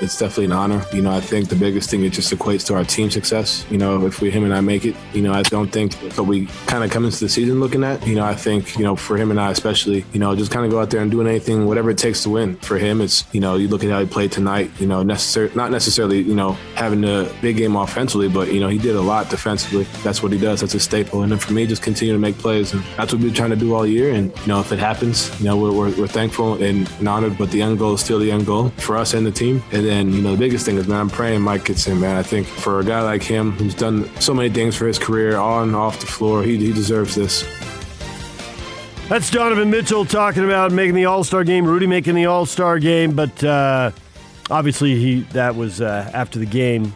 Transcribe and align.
It's 0.00 0.18
definitely 0.18 0.46
an 0.46 0.52
honor. 0.52 0.84
You 0.92 1.02
know, 1.02 1.10
I 1.10 1.20
think 1.20 1.48
the 1.48 1.56
biggest 1.56 1.88
thing 1.88 2.04
it 2.04 2.12
just 2.12 2.32
equates 2.32 2.66
to 2.66 2.74
our 2.74 2.84
team 2.84 3.10
success. 3.10 3.64
You 3.70 3.78
know, 3.78 4.06
if 4.06 4.20
we 4.20 4.30
him 4.30 4.44
and 4.44 4.54
I 4.54 4.60
make 4.60 4.84
it, 4.84 4.94
you 5.14 5.22
know, 5.22 5.32
I 5.32 5.42
don't 5.42 5.72
think 5.72 5.94
what 6.16 6.26
we 6.26 6.46
kind 6.66 6.84
of 6.84 6.90
come 6.90 7.04
into 7.04 7.20
the 7.20 7.28
season 7.28 7.60
looking 7.60 7.82
at. 7.82 8.06
You 8.06 8.14
know, 8.14 8.24
I 8.24 8.34
think 8.34 8.76
you 8.76 8.84
know 8.84 8.94
for 8.94 9.16
him 9.16 9.30
and 9.30 9.40
I 9.40 9.50
especially, 9.50 10.04
you 10.12 10.20
know, 10.20 10.36
just 10.36 10.50
kind 10.50 10.66
of 10.66 10.70
go 10.70 10.80
out 10.80 10.90
there 10.90 11.00
and 11.00 11.10
doing 11.10 11.26
anything, 11.26 11.66
whatever 11.66 11.90
it 11.90 11.98
takes 11.98 12.22
to 12.24 12.30
win. 12.30 12.56
For 12.56 12.76
him, 12.76 13.00
it's 13.00 13.24
you 13.32 13.40
know, 13.40 13.56
you 13.56 13.68
look 13.68 13.84
at 13.84 13.90
how 13.90 14.00
he 14.00 14.06
played 14.06 14.32
tonight. 14.32 14.70
You 14.78 14.86
know, 14.86 15.02
necessary 15.02 15.50
not 15.54 15.70
necessarily 15.70 16.20
you 16.20 16.34
know 16.34 16.52
having 16.74 17.04
a 17.04 17.32
big 17.40 17.56
game 17.56 17.74
offensively, 17.76 18.28
but 18.28 18.52
you 18.52 18.60
know 18.60 18.68
he 18.68 18.78
did 18.78 18.96
a 18.96 19.00
lot 19.00 19.30
defensively. 19.30 19.84
That's 20.02 20.22
what 20.22 20.32
he 20.32 20.38
does. 20.38 20.60
That's 20.60 20.74
a 20.74 20.80
staple. 20.80 21.22
And 21.22 21.32
then 21.32 21.38
for 21.38 21.52
me, 21.52 21.66
just 21.66 21.82
continue 21.82 22.12
to 22.12 22.20
make 22.20 22.36
plays, 22.36 22.74
and 22.74 22.82
that's 22.96 23.12
what 23.12 23.22
been 23.22 23.32
trying 23.32 23.50
to 23.50 23.56
do 23.56 23.74
all 23.74 23.86
year. 23.86 24.12
And 24.12 24.36
you 24.40 24.46
know, 24.46 24.60
if 24.60 24.72
it 24.72 24.78
happens, 24.78 25.30
you 25.40 25.46
know, 25.46 25.56
we're, 25.56 25.72
we're, 25.72 25.96
we're 25.98 26.06
thankful 26.06 26.62
and 26.62 26.86
honored. 27.06 27.38
But 27.38 27.50
the 27.50 27.62
end 27.62 27.78
goal 27.78 27.94
is 27.94 28.00
still 28.02 28.18
the 28.18 28.30
end 28.30 28.46
goal 28.46 28.70
for 28.76 28.96
us 28.96 29.14
and 29.14 29.26
the 29.26 29.32
team. 29.32 29.62
And 29.72 29.85
then 29.86 30.12
you 30.12 30.22
know, 30.22 30.32
the 30.32 30.38
biggest 30.38 30.66
thing 30.66 30.76
is, 30.76 30.88
man, 30.88 31.00
I'm 31.00 31.10
praying 31.10 31.42
Mike 31.42 31.64
gets 31.64 31.86
in, 31.86 32.00
man. 32.00 32.16
I 32.16 32.22
think 32.22 32.46
for 32.46 32.80
a 32.80 32.84
guy 32.84 33.02
like 33.02 33.22
him 33.22 33.52
who's 33.52 33.74
done 33.74 34.10
so 34.20 34.34
many 34.34 34.50
things 34.50 34.76
for 34.76 34.86
his 34.86 34.98
career 34.98 35.36
on 35.36 35.68
and 35.68 35.76
off 35.76 36.00
the 36.00 36.06
floor, 36.06 36.42
he, 36.42 36.56
he 36.56 36.72
deserves 36.72 37.14
this. 37.14 37.44
That's 39.08 39.30
Donovan 39.30 39.70
Mitchell 39.70 40.04
talking 40.04 40.44
about 40.44 40.72
making 40.72 40.96
the 40.96 41.04
All 41.04 41.22
Star 41.22 41.44
game. 41.44 41.64
Rudy 41.64 41.86
making 41.86 42.16
the 42.16 42.26
All 42.26 42.44
Star 42.44 42.80
game, 42.80 43.14
but 43.14 43.42
uh, 43.44 43.92
obviously 44.50 44.96
he 44.96 45.20
that 45.32 45.54
was 45.54 45.80
uh, 45.80 46.10
after 46.12 46.40
the 46.40 46.46
game, 46.46 46.92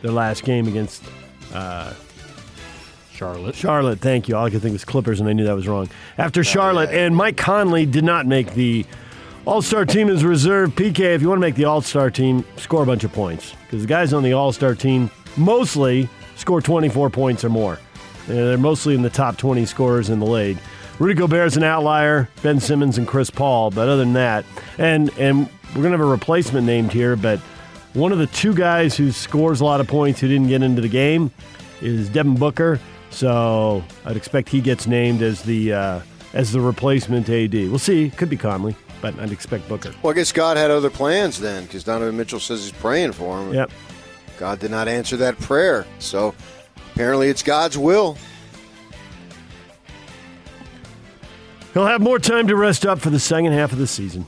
their 0.00 0.12
last 0.12 0.44
game 0.44 0.66
against 0.66 1.04
uh, 1.52 1.92
Charlotte. 3.12 3.54
Charlotte. 3.54 4.00
Thank 4.00 4.28
you. 4.28 4.36
All 4.36 4.46
I 4.46 4.50
could 4.50 4.62
think 4.62 4.72
was 4.72 4.86
Clippers, 4.86 5.20
and 5.20 5.28
I 5.28 5.34
knew 5.34 5.44
that 5.44 5.54
was 5.54 5.68
wrong. 5.68 5.90
After 6.16 6.42
Charlotte, 6.42 6.88
and 6.90 7.14
Mike 7.14 7.36
Conley 7.36 7.84
did 7.84 8.04
not 8.04 8.26
make 8.26 8.54
the 8.54 8.86
All 9.44 9.60
Star 9.60 9.84
team 9.84 10.08
is 10.08 10.24
reserved. 10.24 10.76
PK, 10.76 11.00
if 11.16 11.20
you 11.20 11.28
want 11.28 11.38
to 11.38 11.40
make 11.40 11.56
the 11.56 11.64
All 11.64 11.80
Star 11.80 12.10
team, 12.10 12.44
score 12.56 12.84
a 12.84 12.86
bunch 12.86 13.02
of 13.02 13.12
points 13.12 13.54
because 13.64 13.82
the 13.82 13.88
guys 13.88 14.12
on 14.12 14.22
the 14.22 14.32
All 14.34 14.52
Star 14.52 14.74
team 14.74 15.10
mostly 15.36 16.08
score 16.36 16.60
24 16.60 17.10
points 17.10 17.42
or 17.44 17.48
more. 17.48 17.80
They're 18.28 18.56
mostly 18.56 18.94
in 18.94 19.02
the 19.02 19.10
top 19.10 19.36
20 19.36 19.64
scorers 19.66 20.10
in 20.10 20.20
the 20.20 20.26
league. 20.26 20.58
Rudy 21.00 21.14
Gobert's 21.14 21.56
an 21.56 21.64
outlier, 21.64 22.28
Ben 22.42 22.60
Simmons 22.60 22.98
and 22.98 23.08
Chris 23.08 23.30
Paul, 23.30 23.72
but 23.72 23.88
other 23.88 23.96
than 23.96 24.12
that, 24.12 24.44
and 24.78 25.10
and 25.18 25.48
we're 25.74 25.82
gonna 25.82 25.90
have 25.90 26.00
a 26.00 26.04
replacement 26.04 26.64
named 26.64 26.92
here, 26.92 27.16
but 27.16 27.40
one 27.94 28.12
of 28.12 28.18
the 28.18 28.28
two 28.28 28.54
guys 28.54 28.96
who 28.96 29.10
scores 29.10 29.60
a 29.60 29.64
lot 29.64 29.80
of 29.80 29.88
points 29.88 30.20
who 30.20 30.28
didn't 30.28 30.48
get 30.48 30.62
into 30.62 30.80
the 30.80 30.88
game 30.88 31.32
is 31.80 32.08
Devin 32.08 32.36
Booker. 32.36 32.78
So 33.10 33.82
I'd 34.04 34.16
expect 34.16 34.48
he 34.50 34.60
gets 34.60 34.86
named 34.86 35.20
as 35.20 35.42
the 35.42 35.72
uh, 35.72 36.00
as 36.32 36.52
the 36.52 36.60
replacement 36.60 37.28
AD. 37.28 37.52
We'll 37.52 37.78
see. 37.80 38.10
Could 38.10 38.30
be 38.30 38.36
Conley, 38.36 38.76
but 39.02 39.18
I'd 39.18 39.32
expect 39.32 39.68
Booker. 39.68 39.92
Well, 40.02 40.12
I 40.12 40.14
guess 40.14 40.32
God 40.32 40.56
had 40.56 40.70
other 40.70 40.88
plans 40.88 41.38
then, 41.38 41.64
because 41.64 41.84
Donovan 41.84 42.16
Mitchell 42.16 42.40
says 42.40 42.62
he's 42.62 42.72
praying 42.72 43.12
for 43.12 43.38
him. 43.38 43.52
Yep. 43.52 43.70
God 44.38 44.58
did 44.58 44.70
not 44.70 44.88
answer 44.88 45.18
that 45.18 45.38
prayer, 45.38 45.84
so 45.98 46.34
apparently 46.94 47.28
it's 47.28 47.42
God's 47.42 47.76
will. 47.76 48.16
He'll 51.74 51.86
have 51.86 52.00
more 52.00 52.18
time 52.18 52.46
to 52.48 52.56
rest 52.56 52.86
up 52.86 52.98
for 52.98 53.10
the 53.10 53.20
second 53.20 53.52
half 53.52 53.72
of 53.72 53.78
the 53.78 53.86
season, 53.86 54.26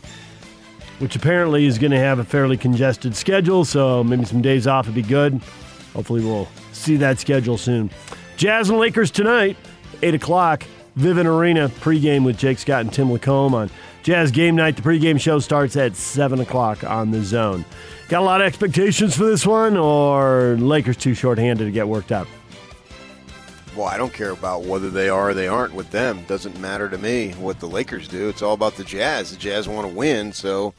which 0.98 1.16
apparently 1.16 1.66
is 1.66 1.78
going 1.78 1.91
to 1.93 1.98
have 1.98 2.19
a 2.19 2.25
fairly 2.25 2.56
congested 2.56 3.16
schedule, 3.16 3.65
so 3.65 4.03
maybe 4.04 4.25
some 4.25 4.43
days 4.43 4.66
off 4.66 4.87
would 4.87 4.94
be 4.94 5.03
good. 5.03 5.41
Hopefully, 5.94 6.25
we'll 6.25 6.48
see 6.72 6.97
that 6.97 7.19
schedule 7.19 7.56
soon. 7.56 7.91
Jazz 8.37 8.69
and 8.69 8.78
Lakers 8.78 9.10
tonight, 9.10 9.56
8 10.03 10.15
o'clock, 10.15 10.65
Vivint 10.97 11.27
Arena, 11.27 11.69
pregame 11.69 12.25
with 12.25 12.38
Jake 12.38 12.59
Scott 12.59 12.82
and 12.82 12.93
Tim 12.93 13.10
Lacombe 13.10 13.55
on 13.55 13.71
Jazz 14.05 14.31
Game 14.31 14.55
Night. 14.55 14.77
The 14.77 14.82
pregame 14.82 15.21
show 15.21 15.41
starts 15.41 15.77
at 15.77 15.97
7 15.97 16.41
o'clock 16.41 16.84
on 16.84 17.10
the 17.10 17.22
zone. 17.22 17.65
Got 18.09 18.21
a 18.21 18.25
lot 18.25 18.41
of 18.41 18.47
expectations 18.47 19.16
for 19.16 19.25
this 19.25 19.44
one, 19.44 19.77
or 19.77 20.56
Lakers 20.60 20.97
too 20.97 21.15
short-handed 21.15 21.65
to 21.65 21.71
get 21.72 21.88
worked 21.88 22.12
up? 22.12 22.28
Well, 23.75 23.87
I 23.87 23.97
don't 23.97 24.12
care 24.12 24.31
about 24.31 24.62
whether 24.62 24.88
they 24.88 25.09
are 25.09 25.31
or 25.31 25.34
they 25.34 25.49
aren't 25.49 25.75
with 25.75 25.91
them. 25.91 26.22
Doesn't 26.28 26.60
matter 26.60 26.88
to 26.88 26.97
me 26.97 27.33
what 27.33 27.59
the 27.59 27.66
Lakers 27.66 28.06
do. 28.06 28.28
It's 28.28 28.43
all 28.43 28.54
about 28.54 28.77
the 28.77 28.84
Jazz. 28.84 29.33
The 29.33 29.37
Jazz 29.37 29.69
want 29.69 29.88
to 29.88 29.93
win, 29.93 30.33
so 30.33 30.75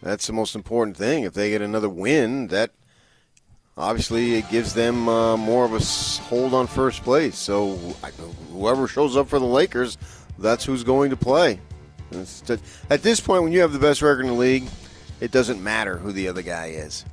that's 0.00 0.26
the 0.26 0.32
most 0.32 0.54
important 0.54 0.96
thing. 0.96 1.24
If 1.24 1.34
they 1.34 1.50
get 1.50 1.60
another 1.60 1.90
win, 1.90 2.46
that 2.46 2.70
obviously 3.76 4.34
it 4.36 4.48
gives 4.50 4.74
them 4.74 5.08
uh, 5.08 5.36
more 5.36 5.64
of 5.64 5.72
a 5.74 5.78
hold 6.24 6.54
on 6.54 6.66
first 6.66 7.02
place. 7.02 7.36
So 7.36 7.76
whoever 8.52 8.86
shows 8.88 9.16
up 9.16 9.28
for 9.28 9.38
the 9.38 9.44
Lakers, 9.44 9.98
that's 10.38 10.64
who's 10.64 10.84
going 10.84 11.10
to 11.10 11.16
play. 11.16 11.60
Just- 12.12 12.50
At 12.90 13.02
this 13.02 13.20
point, 13.20 13.42
when 13.42 13.52
you 13.52 13.60
have 13.60 13.72
the 13.72 13.78
best 13.78 14.02
record 14.02 14.22
in 14.22 14.28
the 14.28 14.32
league, 14.34 14.64
it 15.20 15.30
doesn't 15.30 15.62
matter 15.62 15.96
who 15.96 16.12
the 16.12 16.28
other 16.28 16.42
guy 16.42 16.66
is. 16.68 17.04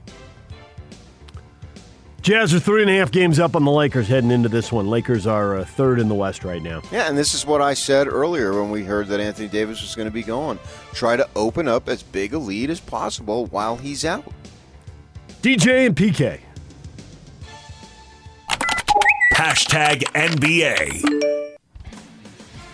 Jazz 2.21 2.53
are 2.53 2.59
three 2.59 2.83
and 2.83 2.91
a 2.91 2.95
half 2.95 3.11
games 3.11 3.39
up 3.39 3.55
on 3.55 3.65
the 3.65 3.71
Lakers 3.71 4.07
heading 4.07 4.29
into 4.29 4.47
this 4.47 4.71
one. 4.71 4.87
Lakers 4.87 5.25
are 5.25 5.57
uh, 5.57 5.65
third 5.65 5.99
in 5.99 6.07
the 6.07 6.13
West 6.13 6.43
right 6.43 6.61
now. 6.61 6.83
Yeah, 6.91 7.09
and 7.09 7.17
this 7.17 7.33
is 7.33 7.47
what 7.47 7.61
I 7.63 7.73
said 7.73 8.07
earlier 8.07 8.53
when 8.61 8.69
we 8.69 8.83
heard 8.83 9.07
that 9.07 9.19
Anthony 9.19 9.47
Davis 9.47 9.81
was 9.81 9.95
going 9.95 10.07
to 10.07 10.13
be 10.13 10.21
gone. 10.21 10.59
Try 10.93 11.15
to 11.15 11.27
open 11.35 11.67
up 11.67 11.89
as 11.89 12.03
big 12.03 12.35
a 12.35 12.37
lead 12.37 12.69
as 12.69 12.79
possible 12.79 13.47
while 13.47 13.75
he's 13.75 14.05
out. 14.05 14.23
DJ 15.41 15.87
and 15.87 15.95
PK. 15.95 16.41
Hashtag 19.41 20.03
NBA. 20.13 21.01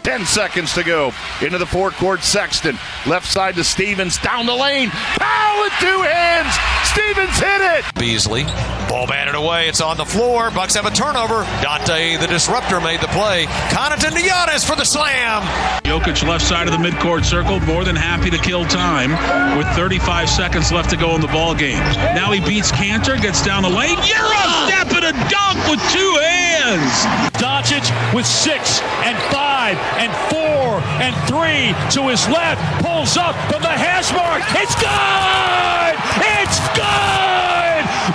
10 0.04 0.26
seconds 0.26 0.74
to 0.74 0.84
go. 0.84 1.14
Into 1.42 1.58
the 1.58 1.66
forecourt, 1.66 2.24
Sexton. 2.24 2.78
Left 3.06 3.26
side 3.26 3.56
to 3.56 3.64
Stevens. 3.64 4.18
Down 4.18 4.46
the 4.46 4.54
lane. 4.54 4.90
Powell 4.90 5.64
with 5.64 5.72
two 5.80 6.02
hands. 6.02 6.54
Stevens 6.84 7.40
hit 7.40 7.62
it. 7.62 7.86
Beasley. 7.96 8.44
Ball 8.88 9.06
batted 9.06 9.36
away. 9.36 9.68
It's 9.68 9.82
on 9.82 9.98
the 9.98 10.06
floor. 10.06 10.50
Bucks 10.52 10.76
have 10.76 10.86
a 10.86 10.92
turnover. 10.92 11.44
Donte, 11.62 12.20
the 12.20 12.28
disruptor, 12.28 12.80
made 12.80 13.02
the 13.02 13.08
play. 13.08 13.46
Connaughton 13.70 14.12
to 14.16 14.22
Giannis 14.22 14.66
for 14.66 14.76
the 14.76 14.86
slam. 14.86 15.44
Jokic 15.84 16.26
left 16.28 16.46
side 16.46 16.68
of 16.68 16.74
the 16.74 16.80
midcourt 16.80 17.26
circle, 17.26 17.60
more 17.62 17.84
than 17.84 17.96
happy 17.96 18.30
to 18.30 18.38
kill 18.38 18.66
time 18.66 19.12
with 19.58 19.68
35 19.76 20.30
seconds 20.30 20.72
left 20.72 20.90
to 20.90 20.98
go 20.98 21.16
in 21.16 21.22
the 21.22 21.28
ball 21.28 21.54
game. 21.54 21.80
Now 22.16 22.32
he 22.32 22.40
beats 22.40 22.72
Kanter, 22.72 23.22
gets 23.22 23.44
down 23.44 23.64
the 23.64 23.70
lane. 23.70 23.98
Euro 24.08 24.44
step 24.68 24.88
and 24.96 25.06
a 25.06 25.14
dunk 25.30 25.58
with 25.70 25.82
two 25.92 26.14
hands. 26.24 26.92
Doncic 27.36 27.92
with 28.14 28.26
six 28.26 28.82
and 29.04 29.18
five 29.32 29.78
and 30.00 30.12
four 30.32 30.80
and 31.04 31.16
three 31.28 31.76
to 31.92 32.08
his 32.08 32.28
left, 32.30 32.62
pulls 32.84 33.18
up 33.18 33.36
from 33.52 33.62
the 33.62 33.68
hash 33.68 34.12
mark. 34.16 34.44
It's 34.56 34.76
good! 34.80 35.94
It's 36.40 36.60
good! 36.76 37.38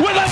With 0.01 0.17
a 0.17 0.23
tenth 0.25 0.32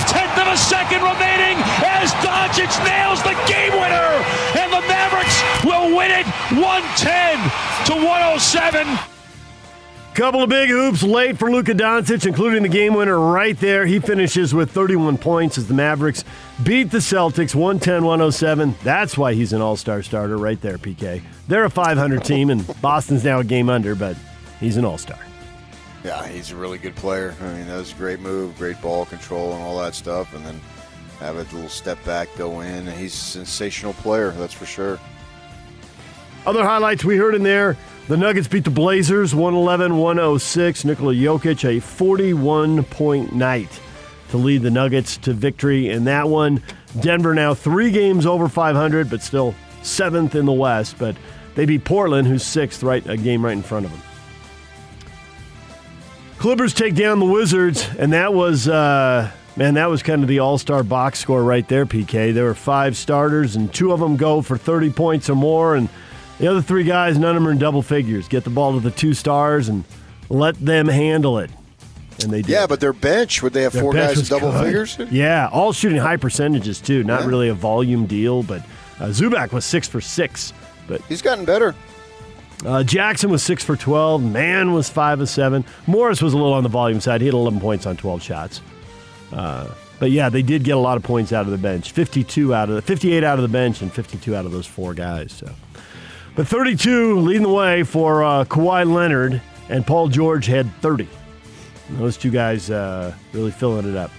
a 0.51 0.57
second 0.57 1.01
remaining 1.01 1.55
as 1.79 2.11
Doncic 2.15 2.71
nails 2.83 3.23
the 3.23 3.31
game 3.47 3.71
winner, 3.71 4.11
and 4.59 4.73
the 4.73 4.81
Mavericks 4.85 5.41
will 5.63 5.95
win 5.95 6.11
it 6.11 6.25
110 6.59 7.37
to 7.85 8.05
107. 8.05 8.85
Couple 10.13 10.43
of 10.43 10.49
big 10.49 10.67
hoops 10.67 11.03
late 11.03 11.37
for 11.37 11.49
Luka 11.49 11.73
Doncic, 11.73 12.25
including 12.25 12.63
the 12.63 12.69
game 12.69 12.93
winner 12.95 13.17
right 13.17 13.57
there. 13.61 13.85
He 13.85 13.99
finishes 13.99 14.53
with 14.53 14.69
31 14.71 15.19
points 15.19 15.57
as 15.57 15.67
the 15.67 15.73
Mavericks 15.73 16.25
beat 16.63 16.91
the 16.91 16.97
Celtics 16.97 17.55
110 17.55 18.03
107. 18.03 18.75
That's 18.83 19.17
why 19.17 19.33
he's 19.33 19.53
an 19.53 19.61
all 19.61 19.77
star 19.77 20.03
starter 20.03 20.35
right 20.35 20.59
there, 20.59 20.77
PK. 20.77 21.21
They're 21.47 21.63
a 21.63 21.69
500 21.69 22.25
team, 22.25 22.49
and 22.49 22.81
Boston's 22.81 23.23
now 23.23 23.39
a 23.39 23.45
game 23.45 23.69
under, 23.69 23.95
but 23.95 24.17
he's 24.59 24.75
an 24.75 24.83
all 24.83 24.97
star. 24.97 25.19
Yeah, 26.03 26.27
he's 26.27 26.51
a 26.51 26.55
really 26.55 26.79
good 26.79 26.95
player. 26.95 27.35
I 27.41 27.53
mean, 27.53 27.67
that 27.67 27.77
was 27.77 27.91
a 27.91 27.95
great 27.95 28.19
move, 28.19 28.57
great 28.57 28.81
ball 28.81 29.05
control, 29.05 29.53
and 29.53 29.61
all 29.61 29.79
that 29.79 29.93
stuff. 29.93 30.33
And 30.33 30.45
then 30.45 30.59
have 31.19 31.35
a 31.35 31.43
little 31.55 31.69
step 31.69 32.03
back, 32.03 32.27
go 32.37 32.61
in. 32.61 32.87
He's 32.87 33.13
a 33.13 33.17
sensational 33.17 33.93
player, 33.93 34.31
that's 34.31 34.53
for 34.53 34.65
sure. 34.65 34.99
Other 36.45 36.63
highlights 36.63 37.05
we 37.05 37.17
heard 37.17 37.35
in 37.35 37.43
there 37.43 37.77
the 38.07 38.17
Nuggets 38.17 38.47
beat 38.47 38.63
the 38.63 38.71
Blazers 38.71 39.35
111 39.35 39.95
106. 39.95 40.85
Nikola 40.85 41.13
Jokic, 41.13 41.63
a 41.63 41.79
41 41.79 42.83
point 42.85 43.33
night 43.33 43.79
to 44.29 44.37
lead 44.37 44.63
the 44.63 44.71
Nuggets 44.71 45.17
to 45.17 45.33
victory 45.33 45.89
in 45.89 46.05
that 46.05 46.27
one. 46.27 46.63
Denver 46.99 47.33
now 47.35 47.53
three 47.53 47.91
games 47.91 48.25
over 48.25 48.49
500, 48.49 49.09
but 49.09 49.21
still 49.21 49.53
seventh 49.83 50.35
in 50.35 50.45
the 50.45 50.51
West. 50.51 50.97
But 50.97 51.15
they 51.55 51.65
beat 51.65 51.85
Portland, 51.85 52.27
who's 52.27 52.45
sixth, 52.45 52.81
right 52.81 53.07
a 53.07 53.15
game 53.15 53.45
right 53.45 53.53
in 53.53 53.61
front 53.61 53.85
of 53.85 53.91
them. 53.91 54.01
Clippers 56.41 56.73
take 56.73 56.95
down 56.95 57.19
the 57.19 57.25
Wizards, 57.25 57.87
and 57.99 58.13
that 58.13 58.33
was 58.33 58.67
uh, 58.67 59.29
Man, 59.57 59.75
that 59.75 59.89
was 59.89 60.01
kind 60.01 60.23
of 60.23 60.27
the 60.27 60.39
all 60.39 60.57
star 60.57 60.81
box 60.81 61.19
score 61.19 61.43
right 61.43 61.67
there, 61.67 61.85
PK. 61.85 62.33
There 62.33 62.45
were 62.45 62.55
five 62.55 62.97
starters, 62.97 63.55
and 63.55 63.71
two 63.71 63.91
of 63.91 63.99
them 63.99 64.17
go 64.17 64.41
for 64.41 64.57
30 64.57 64.89
points 64.91 65.29
or 65.29 65.35
more. 65.35 65.75
And 65.75 65.87
the 66.39 66.47
other 66.47 66.61
three 66.61 66.83
guys, 66.83 67.17
none 67.17 67.35
of 67.35 67.41
them 67.43 67.47
are 67.47 67.51
in 67.51 67.57
double 67.59 67.81
figures. 67.83 68.27
Get 68.27 68.43
the 68.43 68.49
ball 68.49 68.73
to 68.73 68.79
the 68.79 68.89
two 68.91 69.13
stars 69.13 69.67
and 69.69 69.83
let 70.29 70.55
them 70.55 70.87
handle 70.87 71.37
it. 71.37 71.51
And 72.23 72.31
they 72.31 72.41
did. 72.41 72.49
Yeah, 72.49 72.65
but 72.65 72.79
their 72.79 72.93
bench, 72.93 73.43
would 73.43 73.53
they 73.53 73.63
have 73.63 73.73
Their 73.73 73.81
four 73.83 73.93
guys 73.93 74.17
in 74.19 74.25
double 74.25 74.51
good. 74.51 74.65
figures? 74.65 74.97
Yeah, 75.11 75.49
all 75.51 75.73
shooting 75.73 75.97
high 75.99 76.17
percentages, 76.17 76.79
too. 76.79 77.03
Not 77.03 77.21
Yeah. 77.21 77.27
really 77.27 77.49
a 77.49 77.53
volume 77.53 78.05
deal, 78.07 78.41
but 78.41 78.61
uh, 78.99 79.07
Zubac 79.07 79.51
was 79.51 79.65
six 79.65 79.87
for 79.87 80.01
six. 80.01 80.53
But 80.87 81.01
He's 81.09 81.21
gotten 81.21 81.45
better. 81.45 81.75
Uh, 82.65 82.83
Jackson 82.83 83.29
was 83.29 83.43
six 83.43 83.63
for 83.63 83.75
12. 83.75 84.23
Mann 84.23 84.73
was 84.73 84.89
five 84.89 85.19
of 85.19 85.29
seven. 85.29 85.65
Morris 85.87 86.21
was 86.21 86.33
a 86.33 86.37
little 86.37 86.53
on 86.53 86.63
the 86.63 86.69
volume 86.69 87.01
side. 87.01 87.21
He 87.21 87.27
had 87.27 87.33
11 87.33 87.59
points 87.59 87.85
on 87.85 87.97
12 87.97 88.21
shots. 88.21 88.61
Uh, 89.31 89.67
but 89.99 90.11
yeah, 90.11 90.29
they 90.29 90.41
did 90.41 90.63
get 90.63 90.75
a 90.75 90.79
lot 90.79 90.97
of 90.97 91.03
points 91.03 91.31
out 91.31 91.45
of 91.45 91.51
the 91.51 91.57
bench. 91.57 91.91
52 91.91 92.53
out 92.53 92.69
of 92.69 92.75
the 92.75 92.81
58 92.81 93.23
out 93.23 93.37
of 93.37 93.43
the 93.43 93.47
bench 93.47 93.81
and 93.81 93.91
52 93.91 94.35
out 94.35 94.45
of 94.45 94.51
those 94.51 94.65
four 94.65 94.93
guys. 94.93 95.31
So, 95.31 95.51
but 96.35 96.47
32 96.47 97.19
leading 97.19 97.43
the 97.43 97.49
way 97.49 97.83
for 97.83 98.23
uh, 98.23 98.45
Kawhi 98.45 98.91
Leonard 98.91 99.41
and 99.69 99.85
Paul 99.85 100.07
George 100.07 100.45
had 100.45 100.73
30. 100.81 101.07
And 101.89 101.97
those 101.97 102.17
two 102.17 102.31
guys 102.31 102.69
uh, 102.69 103.13
really 103.33 103.51
filling 103.51 103.89
it 103.89 103.95
up. 103.95 104.11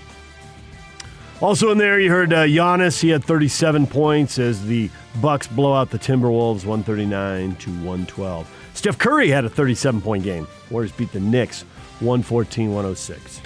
Also 1.43 1.73
in 1.73 1.79
there, 1.79 1.99
you 1.99 2.09
heard 2.09 2.33
uh, 2.33 2.45
Giannis. 2.45 3.01
He 3.01 3.09
had 3.09 3.25
37 3.25 3.89
points 3.89 4.39
as 4.39 4.65
the 4.65 4.89
Bucks 5.21 5.49
blow 5.49 5.75
out 5.75 5.91
the 5.91 5.99
Timberwolves 5.99 6.65
139 6.65 7.57
to 7.57 7.71
112. 7.71 8.49
Steph 8.75 8.97
Curry 8.97 9.29
had 9.29 9.45
a 9.45 9.49
37 9.49 10.01
point 10.01 10.23
game. 10.23 10.47
Warriors 10.71 10.93
beat 10.93 11.11
the 11.11 11.19
Knicks 11.19 11.63
114 11.99 12.69
106. 12.69 13.41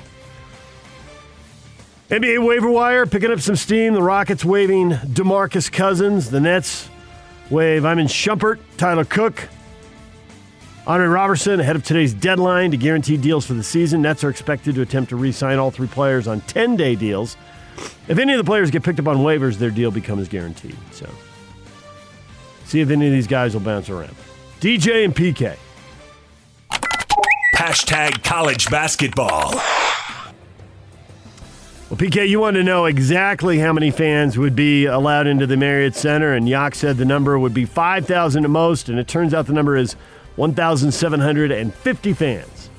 NBA 2.10 2.46
waiver 2.46 2.70
wire 2.70 3.06
picking 3.06 3.32
up 3.32 3.40
some 3.40 3.56
steam. 3.56 3.94
The 3.94 4.02
Rockets 4.02 4.44
waving 4.44 4.90
DeMarcus 4.90 5.72
Cousins. 5.72 6.30
The 6.30 6.40
Nets 6.40 6.90
wave 7.48 7.86
Iman 7.86 8.08
Shumpert, 8.08 8.58
Tyler 8.76 9.06
Cook, 9.06 9.48
Andre 10.86 11.06
Roberson 11.06 11.60
ahead 11.60 11.76
of 11.76 11.82
today's 11.82 12.12
deadline 12.12 12.72
to 12.72 12.76
guarantee 12.76 13.16
deals 13.16 13.46
for 13.46 13.54
the 13.54 13.62
season. 13.62 14.02
Nets 14.02 14.22
are 14.22 14.28
expected 14.28 14.74
to 14.74 14.82
attempt 14.82 15.08
to 15.08 15.16
re 15.16 15.32
sign 15.32 15.58
all 15.58 15.70
three 15.70 15.88
players 15.88 16.28
on 16.28 16.42
10 16.42 16.76
day 16.76 16.94
deals. 16.94 17.38
If 18.08 18.18
any 18.18 18.32
of 18.32 18.38
the 18.38 18.44
players 18.44 18.70
get 18.70 18.84
picked 18.84 19.00
up 19.00 19.08
on 19.08 19.18
waivers, 19.18 19.56
their 19.56 19.70
deal 19.70 19.90
becomes 19.90 20.28
guaranteed. 20.28 20.76
So, 20.92 21.08
see 22.64 22.80
if 22.80 22.90
any 22.90 23.06
of 23.06 23.12
these 23.12 23.26
guys 23.26 23.54
will 23.54 23.60
bounce 23.60 23.90
around. 23.90 24.14
DJ 24.60 25.04
and 25.04 25.14
PK. 25.14 25.56
Hashtag 27.56 28.22
college 28.22 28.70
basketball. 28.70 29.54
Well, 31.88 31.96
PK, 31.98 32.28
you 32.28 32.40
wanted 32.40 32.58
to 32.58 32.64
know 32.64 32.86
exactly 32.86 33.58
how 33.58 33.72
many 33.72 33.90
fans 33.90 34.36
would 34.36 34.56
be 34.56 34.86
allowed 34.86 35.26
into 35.26 35.46
the 35.46 35.56
Marriott 35.56 35.94
Center, 35.94 36.34
and 36.34 36.48
Yak 36.48 36.74
said 36.74 36.96
the 36.96 37.04
number 37.04 37.38
would 37.38 37.54
be 37.54 37.64
5,000 37.64 38.44
at 38.44 38.50
most, 38.50 38.88
and 38.88 38.98
it 38.98 39.06
turns 39.06 39.32
out 39.32 39.46
the 39.46 39.52
number 39.52 39.76
is 39.76 39.94
1,750 40.34 42.12
fans. 42.12 42.70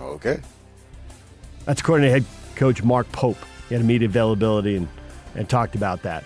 Okay. 0.00 0.40
That's 1.64 1.80
according 1.80 2.06
to 2.06 2.10
head 2.10 2.24
coach 2.56 2.82
Mark 2.82 3.10
Pope. 3.12 3.38
He 3.68 3.74
had 3.74 3.82
a 3.82 3.86
media 3.86 4.08
availability 4.08 4.76
and, 4.76 4.88
and 5.34 5.48
talked 5.48 5.74
about 5.74 6.02
that. 6.02 6.24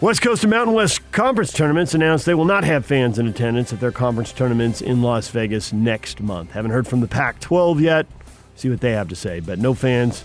West 0.00 0.22
Coast 0.22 0.44
and 0.44 0.50
Mountain 0.52 0.76
West 0.76 1.10
Conference 1.10 1.52
tournaments 1.52 1.92
announced 1.92 2.24
they 2.24 2.34
will 2.34 2.44
not 2.44 2.62
have 2.62 2.86
fans 2.86 3.18
in 3.18 3.26
attendance 3.26 3.72
at 3.72 3.80
their 3.80 3.90
conference 3.90 4.32
tournaments 4.32 4.80
in 4.80 5.02
Las 5.02 5.28
Vegas 5.28 5.72
next 5.72 6.20
month. 6.20 6.52
Haven't 6.52 6.70
heard 6.70 6.86
from 6.86 7.00
the 7.00 7.08
Pac 7.08 7.40
12 7.40 7.80
yet. 7.80 8.06
See 8.54 8.70
what 8.70 8.80
they 8.80 8.92
have 8.92 9.08
to 9.08 9.16
say, 9.16 9.40
but 9.40 9.58
no 9.58 9.74
fans 9.74 10.22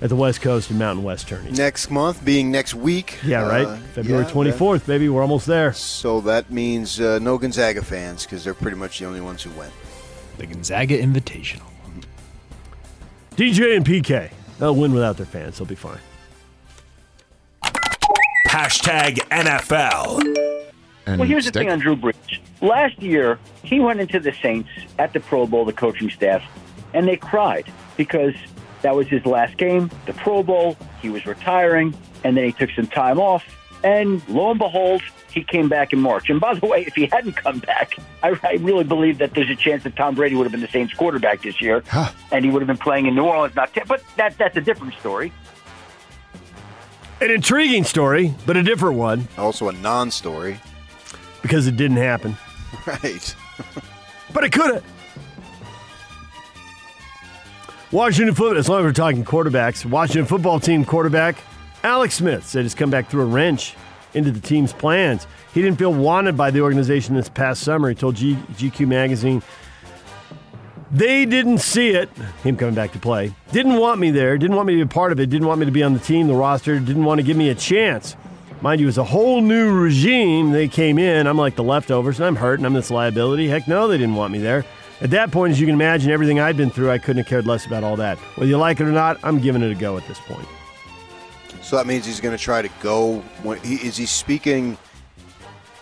at 0.00 0.08
the 0.08 0.16
West 0.16 0.40
Coast 0.42 0.70
and 0.70 0.78
Mountain 0.80 1.04
West 1.04 1.28
tourneys. 1.28 1.56
Next 1.56 1.88
month 1.88 2.24
being 2.24 2.50
next 2.50 2.74
week. 2.74 3.20
Yeah, 3.24 3.46
right? 3.46 3.66
Uh, 3.66 3.76
February 3.94 4.24
yeah, 4.24 4.30
24th, 4.32 4.86
baby. 4.86 5.08
We're 5.08 5.22
almost 5.22 5.46
there. 5.46 5.72
so 5.72 6.20
that 6.22 6.50
means 6.50 7.00
uh, 7.00 7.20
no 7.20 7.38
Gonzaga 7.38 7.82
fans 7.82 8.24
because 8.24 8.42
they're 8.42 8.54
pretty 8.54 8.76
much 8.76 8.98
the 8.98 9.04
only 9.04 9.20
ones 9.20 9.44
who 9.44 9.50
went. 9.50 9.72
The 10.38 10.46
Gonzaga 10.46 11.00
Invitational. 11.00 11.71
DJ 13.42 13.76
and 13.76 13.84
PK. 13.84 14.30
They'll 14.60 14.76
win 14.76 14.92
without 14.92 15.16
their 15.16 15.26
fans. 15.26 15.58
They'll 15.58 15.66
be 15.66 15.74
fine. 15.74 15.98
Hashtag 18.46 19.16
NFL. 19.30 20.22
well, 21.08 21.22
here's 21.24 21.46
the 21.46 21.50
thing 21.50 21.68
on 21.68 21.80
Drew 21.80 21.96
Brees. 21.96 22.38
Last 22.60 23.02
year, 23.02 23.40
he 23.64 23.80
went 23.80 24.00
into 24.00 24.20
the 24.20 24.32
Saints 24.40 24.68
at 25.00 25.12
the 25.12 25.18
Pro 25.18 25.48
Bowl, 25.48 25.64
the 25.64 25.72
coaching 25.72 26.08
staff, 26.08 26.40
and 26.94 27.08
they 27.08 27.16
cried 27.16 27.66
because 27.96 28.34
that 28.82 28.94
was 28.94 29.08
his 29.08 29.26
last 29.26 29.56
game, 29.56 29.90
the 30.06 30.12
Pro 30.12 30.44
Bowl. 30.44 30.76
He 31.00 31.10
was 31.10 31.26
retiring, 31.26 31.96
and 32.22 32.36
then 32.36 32.44
he 32.44 32.52
took 32.52 32.70
some 32.70 32.86
time 32.86 33.18
off. 33.18 33.42
And 33.84 34.26
lo 34.28 34.50
and 34.50 34.58
behold, 34.58 35.02
he 35.32 35.42
came 35.42 35.68
back 35.68 35.92
in 35.92 36.00
March. 36.00 36.30
And 36.30 36.40
by 36.40 36.54
the 36.54 36.66
way, 36.66 36.84
if 36.86 36.94
he 36.94 37.06
hadn't 37.06 37.32
come 37.34 37.58
back, 37.58 37.96
I, 38.22 38.38
I 38.44 38.52
really 38.60 38.84
believe 38.84 39.18
that 39.18 39.34
there's 39.34 39.50
a 39.50 39.56
chance 39.56 39.82
that 39.84 39.96
Tom 39.96 40.14
Brady 40.14 40.34
would 40.36 40.44
have 40.44 40.52
been 40.52 40.60
the 40.60 40.68
Saints 40.68 40.92
quarterback 40.94 41.42
this 41.42 41.60
year, 41.60 41.82
and 42.30 42.44
he 42.44 42.50
would 42.50 42.62
have 42.62 42.66
been 42.68 42.76
playing 42.76 43.06
in 43.06 43.14
New 43.14 43.24
Orleans. 43.24 43.56
Not, 43.56 43.70
but 43.88 44.02
that 44.16 44.36
that's 44.38 44.56
a 44.56 44.60
different 44.60 44.94
story. 44.94 45.32
An 47.20 47.30
intriguing 47.30 47.84
story, 47.84 48.34
but 48.46 48.56
a 48.56 48.62
different 48.64 48.96
one 48.96 49.28
Also 49.38 49.68
a 49.68 49.72
non-story. 49.72 50.58
because 51.40 51.66
it 51.68 51.76
didn't 51.76 51.98
happen. 51.98 52.36
Right. 52.86 53.34
But 54.32 54.44
it 54.44 54.52
could 54.52 54.74
have. 54.76 54.84
Washington 57.90 58.34
football, 58.34 58.56
as 58.58 58.68
long 58.68 58.80
as 58.80 58.84
we're 58.86 58.92
talking 58.92 59.24
quarterbacks, 59.24 59.84
Washington 59.84 60.24
football 60.24 60.58
team 60.58 60.84
quarterback 60.84 61.36
Alex 61.82 62.14
Smith 62.14 62.46
said 62.46 62.62
he's 62.62 62.74
come 62.74 62.90
back 62.90 63.10
through 63.10 63.22
a 63.22 63.26
wrench 63.26 63.74
into 64.14 64.30
the 64.30 64.40
team's 64.40 64.72
plans. 64.72 65.26
He 65.52 65.62
didn't 65.62 65.78
feel 65.78 65.92
wanted 65.92 66.36
by 66.36 66.50
the 66.50 66.60
organization 66.60 67.14
this 67.14 67.28
past 67.28 67.62
summer. 67.62 67.88
He 67.88 67.94
told 67.94 68.16
G- 68.16 68.38
GQ 68.54 68.86
magazine 68.86 69.42
they 70.92 71.24
didn't 71.24 71.58
see 71.58 71.90
it, 71.90 72.10
him 72.42 72.54
coming 72.56 72.74
back 72.74 72.92
to 72.92 72.98
play. 72.98 73.34
Didn't 73.50 73.78
want 73.78 73.98
me 73.98 74.10
there, 74.10 74.36
didn't 74.36 74.56
want 74.56 74.66
me 74.66 74.74
to 74.74 74.84
be 74.84 74.90
a 74.90 74.94
part 74.94 75.10
of 75.10 75.18
it, 75.18 75.30
didn't 75.30 75.48
want 75.48 75.58
me 75.58 75.64
to 75.64 75.72
be 75.72 75.82
on 75.82 75.94
the 75.94 75.98
team, 75.98 76.26
the 76.26 76.34
roster, 76.34 76.78
didn't 76.78 77.04
want 77.04 77.18
to 77.18 77.22
give 77.22 77.36
me 77.36 77.48
a 77.48 77.54
chance. 77.54 78.14
Mind 78.60 78.78
you, 78.80 78.88
it's 78.88 78.98
a 78.98 79.04
whole 79.04 79.40
new 79.40 79.72
regime. 79.72 80.52
They 80.52 80.68
came 80.68 80.98
in. 80.98 81.26
I'm 81.26 81.38
like 81.38 81.56
the 81.56 81.64
leftovers, 81.64 82.20
and 82.20 82.26
I'm 82.26 82.36
hurt, 82.36 82.60
and 82.60 82.66
I'm 82.66 82.74
this 82.74 82.90
liability. 82.90 83.48
Heck 83.48 83.66
no, 83.66 83.88
they 83.88 83.98
didn't 83.98 84.14
want 84.14 84.32
me 84.32 84.38
there. 84.38 84.64
At 85.00 85.10
that 85.10 85.32
point, 85.32 85.52
as 85.52 85.60
you 85.60 85.66
can 85.66 85.74
imagine, 85.74 86.12
everything 86.12 86.38
I'd 86.38 86.56
been 86.56 86.70
through, 86.70 86.90
I 86.90 86.98
couldn't 86.98 87.18
have 87.18 87.26
cared 87.26 87.46
less 87.46 87.66
about 87.66 87.82
all 87.82 87.96
that. 87.96 88.18
Whether 88.36 88.50
you 88.50 88.58
like 88.58 88.78
it 88.78 88.84
or 88.84 88.92
not, 88.92 89.18
I'm 89.24 89.40
giving 89.40 89.62
it 89.62 89.72
a 89.72 89.74
go 89.74 89.96
at 89.96 90.06
this 90.06 90.20
point. 90.20 90.46
So 91.72 91.78
that 91.78 91.86
means 91.86 92.04
he's 92.04 92.20
going 92.20 92.36
to 92.36 92.44
try 92.44 92.60
to 92.60 92.68
go. 92.82 93.20
When 93.42 93.58
he, 93.60 93.76
is 93.76 93.96
he 93.96 94.04
speaking 94.04 94.76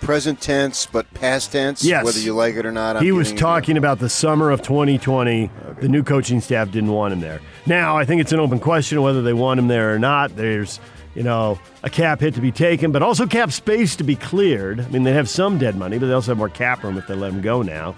present 0.00 0.40
tense 0.40 0.86
but 0.86 1.12
past 1.14 1.50
tense? 1.50 1.82
Yes. 1.82 2.04
Whether 2.04 2.20
you 2.20 2.32
like 2.32 2.54
it 2.54 2.64
or 2.64 2.70
not. 2.70 2.96
I'm 2.96 3.02
he 3.02 3.10
was 3.10 3.32
talking 3.32 3.76
about 3.76 3.98
the 3.98 4.08
summer 4.08 4.52
of 4.52 4.62
2020. 4.62 5.50
The 5.80 5.88
new 5.88 6.04
coaching 6.04 6.40
staff 6.40 6.70
didn't 6.70 6.92
want 6.92 7.14
him 7.14 7.18
there. 7.18 7.40
Now, 7.66 7.96
I 7.96 8.04
think 8.04 8.20
it's 8.20 8.30
an 8.30 8.38
open 8.38 8.60
question 8.60 9.02
whether 9.02 9.20
they 9.20 9.32
want 9.32 9.58
him 9.58 9.66
there 9.66 9.92
or 9.92 9.98
not. 9.98 10.36
There's, 10.36 10.78
you 11.16 11.24
know, 11.24 11.58
a 11.82 11.90
cap 11.90 12.20
hit 12.20 12.34
to 12.34 12.40
be 12.40 12.52
taken, 12.52 12.92
but 12.92 13.02
also 13.02 13.26
cap 13.26 13.50
space 13.50 13.96
to 13.96 14.04
be 14.04 14.14
cleared. 14.14 14.78
I 14.78 14.88
mean, 14.90 15.02
they 15.02 15.14
have 15.14 15.28
some 15.28 15.58
dead 15.58 15.74
money, 15.74 15.98
but 15.98 16.06
they 16.06 16.12
also 16.12 16.30
have 16.30 16.38
more 16.38 16.48
cap 16.48 16.84
room 16.84 16.98
if 16.98 17.08
they 17.08 17.16
let 17.16 17.32
him 17.32 17.42
go 17.42 17.62
now. 17.62 17.96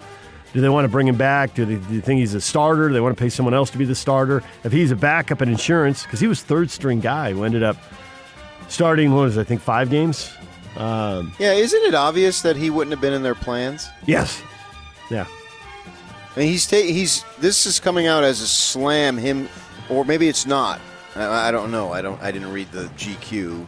Do 0.52 0.60
they 0.60 0.68
want 0.68 0.84
to 0.84 0.88
bring 0.88 1.08
him 1.08 1.16
back? 1.16 1.54
Do 1.54 1.64
they, 1.64 1.74
do 1.76 1.80
they 1.80 2.00
think 2.00 2.20
he's 2.20 2.34
a 2.34 2.40
starter? 2.40 2.88
Do 2.88 2.94
they 2.94 3.00
want 3.00 3.16
to 3.16 3.20
pay 3.22 3.30
someone 3.30 3.54
else 3.54 3.70
to 3.70 3.78
be 3.78 3.84
the 3.86 3.94
starter? 3.94 4.42
If 4.64 4.72
he's 4.72 4.90
a 4.90 4.96
backup 4.96 5.40
in 5.40 5.48
insurance, 5.48 6.02
because 6.02 6.20
he 6.20 6.26
was 6.26 6.42
third 6.42 6.70
string 6.70 7.00
guy 7.00 7.32
who 7.32 7.44
ended 7.44 7.62
up 7.62 7.76
starting, 8.68 9.12
what 9.14 9.22
was 9.22 9.36
it, 9.36 9.40
I 9.40 9.44
think, 9.44 9.60
five 9.62 9.88
games? 9.90 10.30
Um, 10.76 11.32
Yeah, 11.38 11.52
isn't 11.52 11.82
it 11.84 11.94
obvious 11.94 12.42
that 12.42 12.56
he 12.56 12.68
wouldn't 12.70 12.92
have 12.92 13.00
been 13.00 13.12
in 13.14 13.22
their 13.22 13.34
plans? 13.34 13.88
yes. 14.06 14.42
Yeah. 15.10 15.26
I 16.34 16.40
mean, 16.40 16.48
he's 16.48 16.66
ta- 16.66 16.76
he's 16.76 17.24
this 17.40 17.66
is 17.66 17.78
coming 17.78 18.06
out 18.06 18.24
as 18.24 18.40
a 18.40 18.46
slam 18.46 19.18
him, 19.18 19.50
or 19.90 20.02
maybe 20.04 20.28
it's 20.28 20.46
not. 20.46 20.80
I, 21.14 21.48
I 21.48 21.50
don't 21.50 21.70
know. 21.70 21.92
I 21.92 22.00
don't. 22.00 22.18
I 22.22 22.30
didn't 22.30 22.50
read 22.52 22.72
the 22.72 22.84
GQ, 22.96 23.66